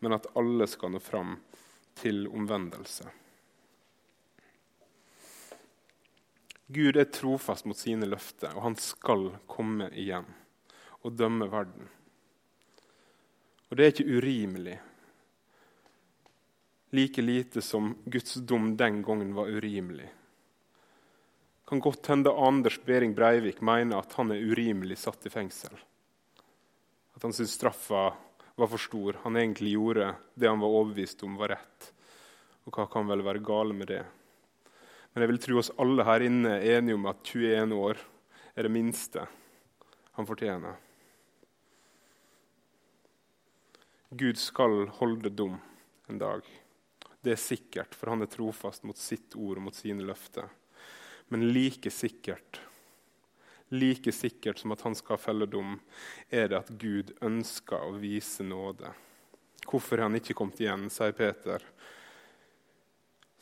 [0.02, 1.38] men at alle skal nå fram
[2.00, 3.06] til omvendelse.
[6.70, 10.28] Gud er trofast mot sine løfter, og han skal komme igjen
[11.02, 11.88] og dømme verden.
[13.70, 14.76] Og det er ikke urimelig,
[16.94, 20.12] like lite som Guds dom den gangen var urimelig.
[21.70, 25.74] Kan godt hende Anders Behring Breivik mener at han er urimelig satt i fengsel.
[27.14, 28.12] At han syns straffa
[28.60, 29.20] var for stor.
[29.24, 31.92] Han egentlig gjorde det han var overbevist om var rett.
[32.66, 34.02] Og hva kan vel være gale med det?
[35.20, 37.98] Men jeg vil tro oss alle her inne er enige om at 21 år
[38.56, 39.26] er det minste
[40.16, 40.78] han fortjener.
[44.16, 45.58] Gud skal holde dom
[46.08, 46.48] en dag.
[47.20, 50.48] Det er sikkert, for han er trofast mot sitt ord og mot sine løfter.
[51.28, 52.64] Men like sikkert
[53.76, 55.76] like sikkert som at han skal felle dom,
[56.32, 58.96] er det at Gud ønsker å vise nåde.
[59.68, 61.68] Hvorfor er han ikke kommet igjen, sier Peter.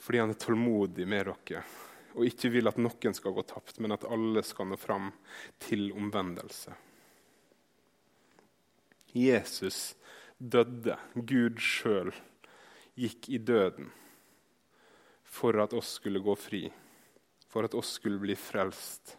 [0.02, 1.66] Fordi han er tålmodig med dere
[2.18, 5.12] og ikke vil at noen skal gå tapt, men at alle skal nå fram
[5.62, 6.72] til omvendelse.
[9.14, 9.92] Jesus
[10.38, 10.96] døde.
[11.14, 12.10] Gud sjøl
[12.98, 13.92] gikk i døden
[15.22, 16.64] for at oss skulle gå fri,
[17.46, 19.14] for at oss skulle bli frelst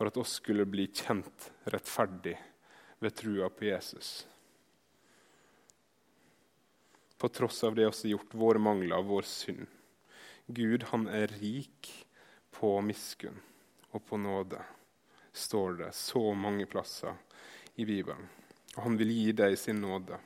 [0.00, 2.38] for at oss skulle bli kjent rettferdig
[3.04, 4.24] ved trua på Jesus.
[7.20, 9.66] På tross av det også gjort våre mangler og vår synd.
[10.48, 11.90] Gud, han er rik
[12.56, 13.36] på miskunn
[13.90, 14.62] og på nåde,
[15.32, 17.14] står det så mange plasser
[17.76, 18.24] i Bibelen.
[18.76, 20.16] Og han vil gi deg sin nåde.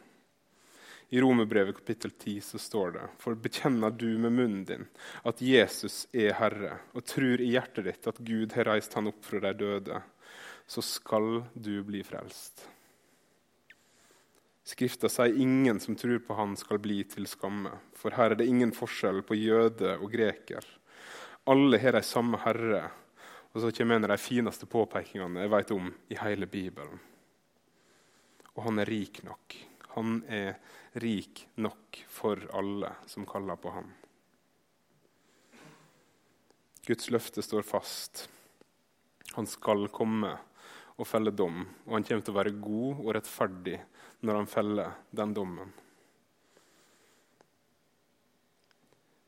[1.09, 4.86] I Romerbrevet kapittel 10 så står det For bekjenner du med munnen din
[5.26, 9.20] at Jesus er Herre, og tror i hjertet ditt at Gud har reist han opp
[9.26, 10.01] fra de døde,
[10.66, 12.68] så skal du bli frelst.
[14.64, 17.74] Skrifta sier ingen som tror på Han, skal bli til skamme.
[17.92, 20.64] For her er det ingen forskjell på jøde og greker.
[21.44, 22.86] Alle har de samme Herre.
[23.52, 26.96] Og så kommer en av de fineste påpekingene jeg vet om i hele Bibelen.
[28.54, 29.58] Og han er rik nok.
[29.98, 30.56] Han er
[31.04, 33.92] rik nok for alle som kaller på ham.
[36.88, 38.24] Guds løfte står fast.
[39.36, 40.32] Han skal komme
[40.96, 43.78] og felle dom, og han kommer til å være god og rettferdig
[44.25, 45.72] når han feller den dommen.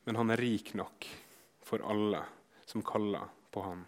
[0.04, 1.06] Men han er rik nok
[1.66, 2.22] for alle
[2.64, 3.82] som kaller på han.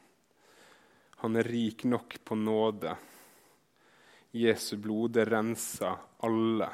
[1.22, 2.92] Han er rik nok på nåde.
[4.36, 5.96] Jesu blod det renser
[6.26, 6.68] alle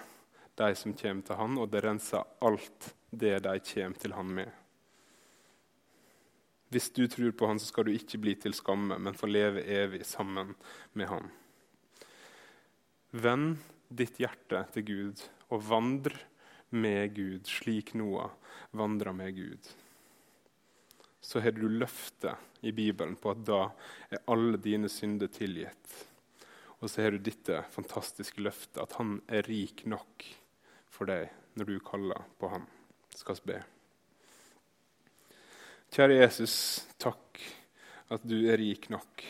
[0.55, 4.51] de som kommer til han, og det renser alt det de kommer til han med.
[6.75, 9.63] Hvis du tror på han, så skal du ikke bli til skamme, men få leve
[9.63, 10.57] evig sammen
[10.93, 11.31] med han.
[13.15, 16.17] Vend ditt hjerte til Gud og vandr
[16.75, 18.33] med Gud, slik Noah
[18.75, 19.71] vandra med Gud.
[21.21, 23.61] Så har du løftet i Bibelen på at da
[24.13, 25.95] er alle dine synder tilgitt.
[26.81, 30.27] Og så har du dette fantastiske løftet, at han er rik nok
[30.93, 32.67] for deg når du kaller på ham.
[33.15, 33.61] Skal vi be.
[35.95, 36.57] Kjære Jesus,
[36.99, 37.41] takk
[38.13, 39.25] at du er rik nok.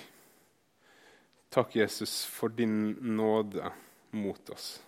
[1.54, 3.68] Takk, Jesus, for din nåde
[4.14, 4.78] mot oss.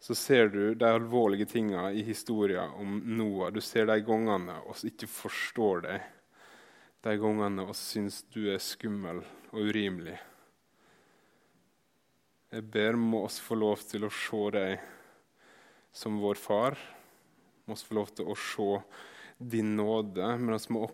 [0.00, 3.52] Så ser du de alvorlige tingene i historien om Noah.
[3.52, 6.06] Du ser de gangene oss ikke forstår deg.
[7.04, 9.20] De gangene oss syns du er skummel
[9.52, 10.16] og urimelig.
[12.50, 14.80] Jeg ber må oss få lov til å se deg
[15.92, 16.78] som vår far.
[17.66, 18.70] Må oss få lov til å se
[19.38, 20.88] din nåde, men vi må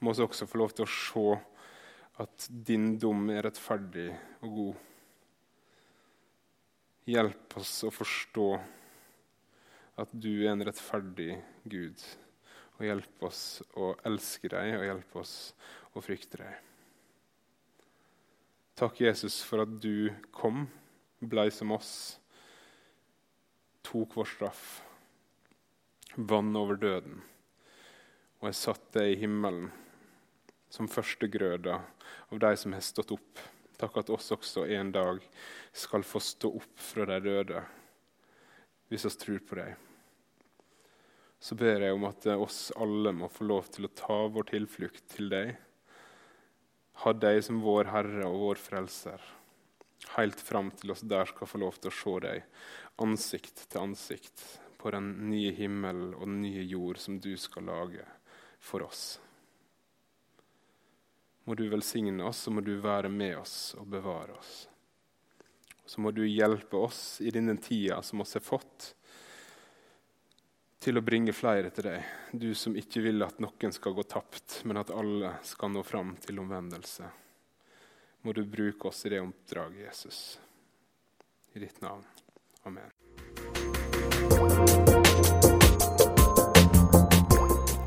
[0.00, 1.26] må også få lov til å se
[2.22, 4.08] at din dom er rettferdig
[4.44, 4.89] og god.
[7.08, 8.48] Hjelp oss å forstå
[10.00, 12.02] at du er en rettferdig Gud.
[12.78, 15.34] Og hjelp oss å elske deg, og hjelp oss
[15.96, 16.60] å frykte deg.
[18.80, 20.64] Takk, Jesus, for at du kom,
[21.20, 21.92] blei som oss,
[23.84, 24.64] tok vår straff,
[26.16, 27.20] vann over døden
[28.40, 29.68] og jeg satt deg i himmelen
[30.72, 31.74] som førstegrøda
[32.32, 33.42] av de som har stått opp.
[33.80, 35.22] Takk at oss også en dag
[35.72, 37.62] skal få stå opp fra de døde,
[38.92, 39.72] hvis oss tror på deg.
[41.40, 45.06] Så ber jeg om at oss alle må få lov til å ta vår tilflukt
[45.14, 45.54] til deg.
[47.00, 49.22] Ha deg som vår Herre og vår Frelser,
[50.18, 52.44] helt fram til oss der skal få lov til å se deg
[53.00, 54.44] ansikt til ansikt
[54.80, 58.04] på den nye himmel og den nye jord som du skal lage
[58.60, 59.16] for oss.
[61.44, 64.68] Må du velsigne oss, så må du være med oss og bevare oss.
[65.86, 68.94] Så må du hjelpe oss i denne tida som oss har fått,
[70.80, 72.12] til å bringe flere til deg.
[72.32, 76.14] Du som ikke vil at noen skal gå tapt, men at alle skal nå fram
[76.24, 77.10] til omvendelse.
[78.22, 80.38] Må du bruke oss i det oppdraget, Jesus.
[81.52, 82.04] I ditt navn.
[82.68, 82.88] Amen.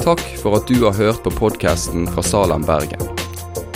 [0.04, 3.12] Takk for at du har hørt på podkasten fra Salem, Bergen.